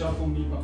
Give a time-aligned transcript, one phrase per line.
[0.00, 0.56] 加蜂蜜吧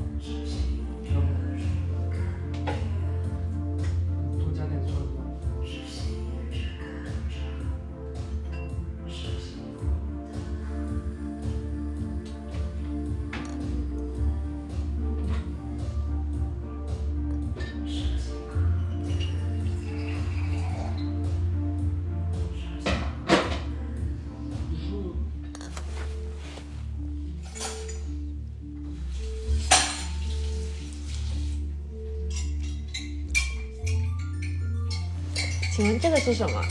[35.77, 36.63] 请问这个是什么？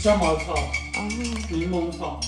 [0.00, 1.08] 香茅草、哦，
[1.50, 2.20] 柠檬草，